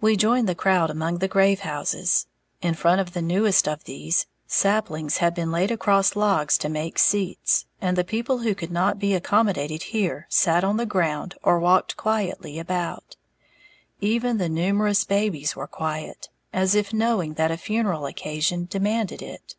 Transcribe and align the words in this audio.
We 0.00 0.16
joined 0.16 0.48
the 0.48 0.54
crowd 0.54 0.88
among 0.88 1.18
the 1.18 1.28
grave 1.28 1.60
houses. 1.60 2.28
In 2.62 2.72
front 2.72 2.98
of 3.02 3.12
the 3.12 3.20
newest 3.20 3.68
of 3.68 3.84
these, 3.84 4.24
saplings 4.46 5.18
had 5.18 5.34
been 5.34 5.52
laid 5.52 5.70
across 5.70 6.16
logs 6.16 6.56
to 6.56 6.70
make 6.70 6.98
seats; 6.98 7.66
and 7.78 7.94
the 7.94 8.04
people 8.04 8.38
who 8.38 8.54
could 8.54 8.70
not 8.72 8.98
be 8.98 9.12
accommodated 9.12 9.82
here 9.92 10.24
sat 10.30 10.64
on 10.64 10.78
the 10.78 10.86
ground 10.86 11.34
or 11.42 11.60
walked 11.60 11.98
quietly 11.98 12.58
about. 12.58 13.16
Even 14.00 14.38
the 14.38 14.48
numerous 14.48 15.04
babies 15.04 15.54
were 15.54 15.66
quiet, 15.66 16.30
as 16.50 16.74
if 16.74 16.94
knowing 16.94 17.34
that 17.34 17.50
a 17.50 17.58
funeral 17.58 18.06
occasion 18.06 18.64
demanded 18.70 19.20
it. 19.20 19.56